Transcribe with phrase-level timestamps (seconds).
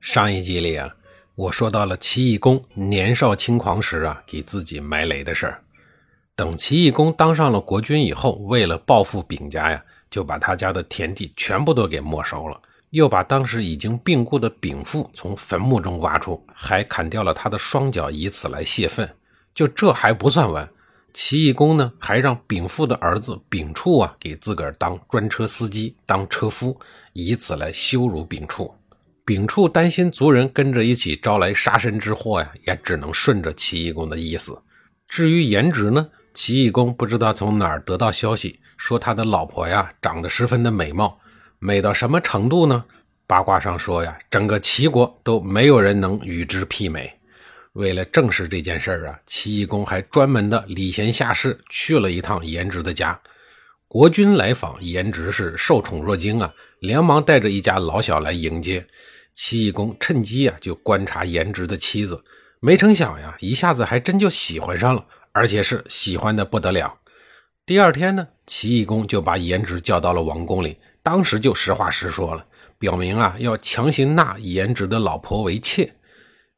[0.00, 0.94] 上一集里啊，
[1.34, 5.62] 我说到了齐懿公年少轻狂时啊，给自己埋雷的事儿。
[6.36, 19.16] 等齐懿公当上了国君以后，为了报复丙家呀，就把他家的田地全部都给没收了，又把当时已经病故的丙父从坟墓中挖出，还砍掉了他的双脚，以此来泄愤。
[19.52, 20.70] 就这还不算完，
[21.12, 26.78] 齐懿公呢，还让丙父的儿子丙处啊，给自个儿当专车司机，当车夫，
[27.14, 28.72] 以此来羞辱丙处。
[29.28, 34.62] 丙处担心族人跟着一起招来杀身之祸呀，也只能顺着齐义公的意思。
[35.06, 41.20] 至于颜值呢，齐义公不知道从哪儿得到消息，说他的老婆呀长得十分的美貌，
[41.58, 42.82] 美到什么程度呢？
[43.26, 47.12] 八卦上说呀，整个齐国都没有人能与之媲美。
[47.74, 53.20] 为了证实这件事儿啊，齐义公还专门的礼贤下士去了一趟颜值的家。
[53.88, 56.50] 国君来访，颜值是受宠若惊啊，
[56.80, 58.86] 连忙带着一家老小来迎接。
[59.40, 62.24] 齐懿公趁机啊，就观察颜值的妻子，
[62.58, 66.98] 没成想呀，一下子还真就喜欢上了，而且是喜欢的不得了。
[67.64, 72.44] 第二天呢，齐懿公就把颜值叫到了王宫里，当时就实话实说了，
[72.80, 75.94] 表明啊，要强行纳颜值的老婆为妾。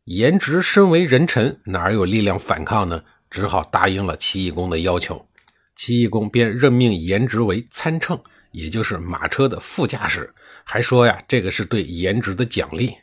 [0.05, 3.05] 颜值身为人臣，哪有力量反抗呢？
[3.29, 5.29] 只好答应了齐懿公的要求。
[5.77, 8.19] 齐懿公便任命颜值为参乘，
[8.53, 10.33] 也就是马车的副驾驶。
[10.65, 12.95] 还说呀，这个是对颜值的奖励。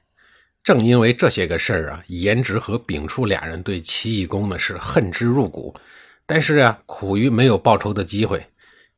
[0.63, 5.75] 正因为这些个事儿啊，颜值和丙处俩人对齐懿公呢是恨之入骨。
[6.25, 8.45] 但是啊，苦于没有报仇的机会。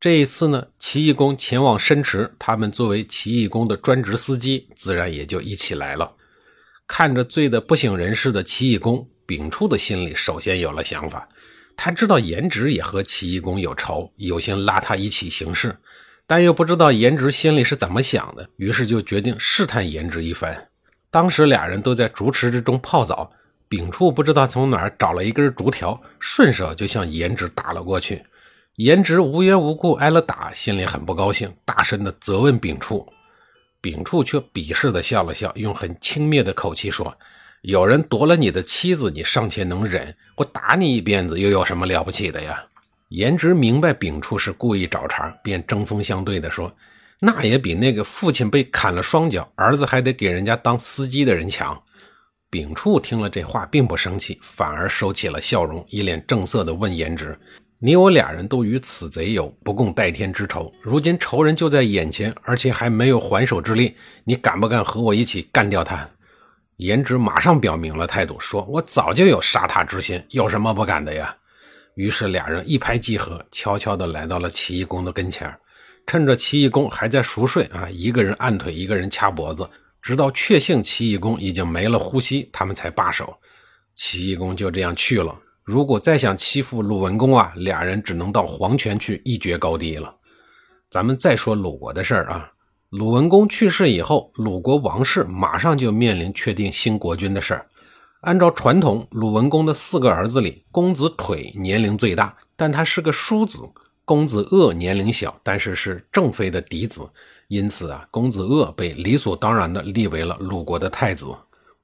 [0.00, 6.16] 这一次呢，齐懿公前往申池，他们作为齐懿公的专职司机，自然也就一起来了。
[6.86, 11.28] 看着醉得不省人事的齐懿公，丙处的心里首先有了想法。
[11.76, 15.76] 他知道颜值也和齐懿公有仇，有心拉他一起行事。
[16.30, 20.68] 但又不知道颜值心里是怎么想的，于是就决定试探颜值一番。
[21.10, 23.28] 当时俩人都在竹池之中泡澡，
[23.68, 28.22] 丙处不知道从哪儿找了一根竹条，顺手就向颜值打了过去。
[28.76, 33.12] 颜值无缘无故挨了打，心里很不高兴，大声的责问丙处。
[33.80, 37.12] 丙处却鄙视的笑了笑，用很轻蔑的口气说
[37.62, 42.64] ：“有人夺了你的妻子，你尚且能忍，我打你一鞭子又有什么了不起的呀？”
[43.10, 46.72] 颜值明白丙处是故意找茬，便针锋相对地说
[47.18, 51.80] ：“那也比那个父亲被砍了双脚，儿子还得给人家当司机的人强。”
[52.48, 57.36] 丙处听了这话，并不生气，反而收起了笑容，一脸正色地问颜值
[57.82, 66.08] ：“你我俩人都与此贼有不共戴天之仇，如今仇人就在眼前，而且还没有还手之力，你敢不敢和我一起干掉他？”
[66.78, 71.36] 颜值马上表明了态度，说：“我早就有杀他之心，有什么不敢的呀？”
[72.00, 75.54] 于是俩人一拍即合，悄悄地来到了齐懿公的跟前
[76.06, 79.68] 趁着齐懿公还在熟睡啊，一个人按腿，一个人掐脖子，
[80.00, 83.36] 直到确信齐懿公已经没了呼吸，他们才罢手。
[83.94, 85.38] 齐懿公就这样去了。
[85.62, 90.16] 如果再想欺负鲁文公啊，俩人只能到黄泉去一决高低了。
[90.88, 92.50] 咱们再说鲁国的事儿啊，
[92.88, 97.66] 鲁文公去世以后，鲁国王室马上就面临确定新国君的事儿。
[98.20, 103.60] 按照传统，鲁文公的四个儿子里，公子腿年龄最大，但他是个叔子；
[104.04, 107.08] 公子鄂年龄小，但是是正妃的嫡子，
[107.48, 111.26] 因此啊，公子鄂被理所当然的立为了鲁国的太子。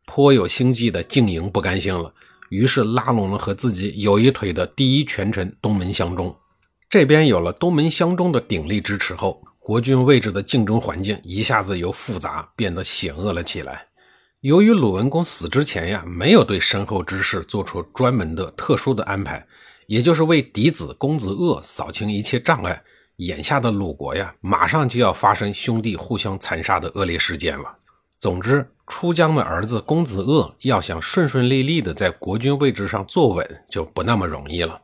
[0.05, 2.13] 颇有心计的晋营不甘心了，
[2.51, 6.37] 于是拉拢了和自己有一腿的第一权臣东门襄中。
[6.91, 13.87] 这边有了东门襄中的鼎力支持后，国君位置的竞争环境一下子由复杂变得险恶了起来。
[14.43, 19.45] 由于鲁文公死之前呀，没有对身后之事做出专门的特殊的安排，
[19.87, 22.83] 也就是为嫡子公子鄂扫清一切障碍，
[23.17, 27.79] 眼下的鲁国呀，马上就要发生兄弟互相残杀的恶劣事件了。
[28.19, 34.83] 总之，出江的儿子公子鄂要想顺顺利利的在国君位置上坐稳，就不那么容易了。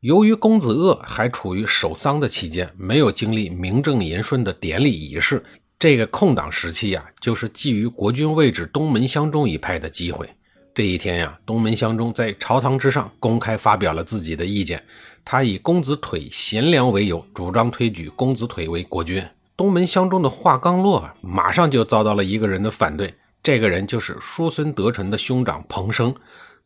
[0.00, 5.42] 由于公子鄂还处于守丧的期间，没有经历名正言顺的典礼仪式。
[5.84, 10.26] 这个空档时期呀，就是觊觎国君位置东门相中一派的机会。
[10.74, 14.82] 这一天呀，东门相中在朝堂之上公开发表了自己的意见。
[15.26, 19.22] 他以公子腿贤良为由，主张推举公子腿为国君。
[19.58, 23.14] 东门相中的话刚落啊，马上就遭到了一个人的反对。
[23.42, 26.14] 这个人就是叔孙得臣的兄长彭生，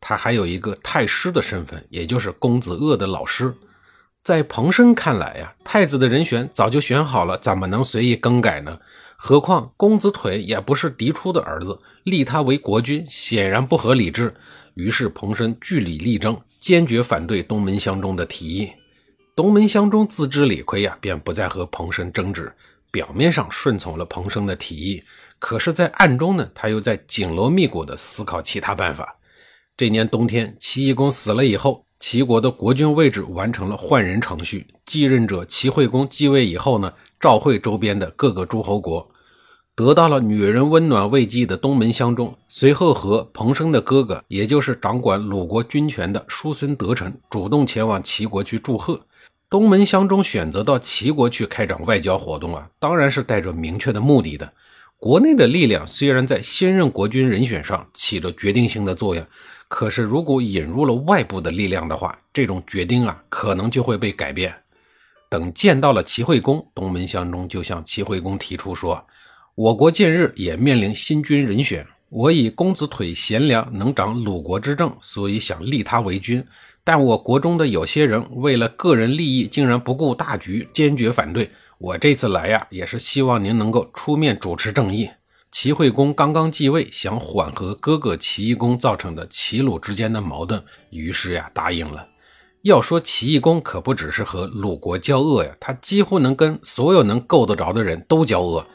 [0.01, 3.53] 他还有一个太师的身份，也就是公子鄂的老师。
[4.23, 8.79] 在彭生看来呀，太子的人选早就选好了，怎么能随意更改呢？
[9.21, 14.33] 何况公子腿也不是嫡出的儿子，立他为国君显然不合理智。
[14.75, 18.71] 于是彭生据理力争，坚决反对东门相中的提议。
[19.35, 22.53] 东门相中自知理亏呀，便不再和彭生争执，
[22.93, 25.03] 表面上顺从了彭生的提议，
[25.41, 29.19] 可是，在暗中呢，他又在紧锣密鼓地思考其他办法。
[29.77, 31.85] 这年冬天，齐懿公死了以后。
[32.01, 39.11] 齐国的国君位置完成了换人程序，继任者齐惠公继位以后呢，赵惠周边的各个诸侯国，
[39.75, 49.01] 得到了女人温暖慰藉的东门襄中，随后和彭生的哥哥，也就是掌管鲁国军权的叔孙得臣，主动前往齐国去祝贺。
[49.51, 54.53] 东门襄中选择到齐国去开展外交活动啊，当然是带着明确的目的的。
[54.97, 59.25] 国内的力量虽然在新任国君人选上起着决定性的作用。
[59.69, 64.55] 可是，如果引入了外部的力量的话，这种决定啊，可能就会被改变。
[65.29, 69.07] 等见到了齐惠公，东门相中就向齐惠公提出说
[69.55, 76.43] ：“我国近日也面临新君人选，我以公子腿贤良，能掌鲁国之政，所以想立他为君。
[76.83, 81.51] 但我国中的有些人为了个人利益，竟然不顾大局，坚决反对。
[81.77, 85.11] 我这次来呀，也是希望您能够出面主持正义。”
[85.51, 92.07] 齐惠公刚刚继位，想缓和哥哥齐懿公造成的齐鲁之间的矛盾，于是呀答应了。
[92.69, 98.67] 要说齐懿公可不只是和鲁国交恶呀，他几乎能跟所有能够得着的人都交恶。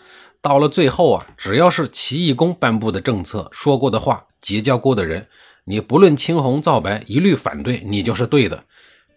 [0.41, 5.27] 到了最后啊，只要是齐懿公颁布的政策、说过的话、结交过的人，
[5.63, 8.63] 你不论青红皂白，一律反对，你就是对的。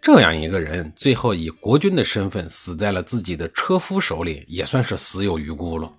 [0.00, 5.90] 这样一个人，最后以国君的身份死在了自己的车夫手里，也算是死有余辜了。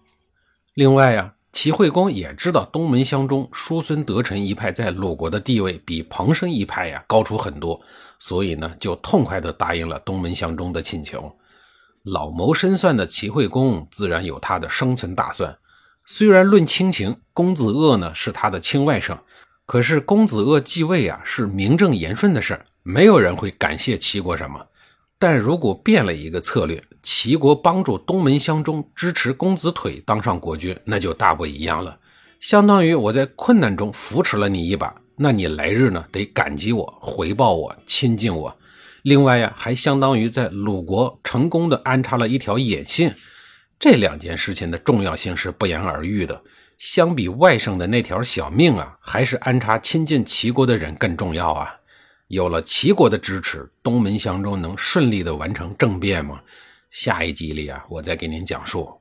[0.76, 1.34] 另外呀。
[1.54, 7.82] 齐惠公也知道东门乡中叔孙得臣一派在鲁国的地位比彭生一派呀高出很多，
[8.20, 11.38] 所以呢就痛快地答应了东门相中的请求。
[12.04, 15.58] 老谋深算的齐惠公自然有他的生存打算。
[16.06, 19.18] 虽然论亲情，公子鄂呢是他的亲外甥，
[19.66, 24.68] 可是公子鄂继位啊是名正言顺的事儿没有人会感谢齐国什么。
[25.20, 32.00] 但如果变了一个策略，齐国帮助东门相中支持公子腿当上国君，那就大不一样了。
[32.40, 38.58] 相当于我在困难中扶持了你一把，那你来日呢得感激我、回报我、亲近我。
[39.02, 43.16] 另外呀，还相当于在鲁国成功的安插了一条眼线。
[43.80, 46.44] 这两件事情的重要性是不言而喻的。
[46.78, 51.76] 相比外甥的那条小命啊，还是安插亲近齐国的人更重要啊。
[52.28, 56.42] 有了齐国的支持，东门相中能顺利的完成政变吗？
[56.92, 58.97] 下一集里啊，我再给您讲述。